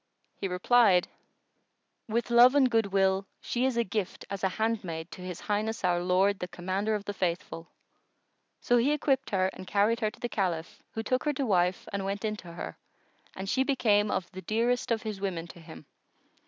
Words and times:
He 0.33 0.47
replied, 0.47 1.09
"With 2.07 2.31
love 2.31 2.55
and 2.55 2.71
goodwill, 2.71 3.27
she 3.39 3.65
is 3.65 3.77
a 3.77 3.83
gift 3.83 4.25
as 4.31 4.43
a 4.43 4.49
handmaid 4.49 5.11
to 5.11 5.21
His 5.21 5.41
Highness 5.41 5.83
our 5.83 6.01
Lord 6.01 6.39
the 6.39 6.47
Commander 6.47 6.95
of 6.95 7.05
the 7.05 7.13
Faithful." 7.13 7.67
So 8.61 8.77
he 8.77 8.93
equipped 8.93 9.29
her 9.29 9.51
and 9.53 9.67
carried 9.67 9.99
her 9.99 10.09
to 10.09 10.19
the 10.19 10.27
Caliph, 10.27 10.81
who 10.95 11.03
took 11.03 11.23
her 11.25 11.33
to 11.33 11.45
wife 11.45 11.87
and 11.93 12.03
went 12.03 12.25
in 12.25 12.35
to 12.37 12.53
her, 12.53 12.79
and 13.35 13.47
she 13.47 13.63
became 13.63 14.09
of 14.09 14.27
the 14.31 14.41
dearest 14.41 14.89
of 14.89 15.03
his 15.03 15.21
women 15.21 15.45
to 15.49 15.59
him. 15.59 15.85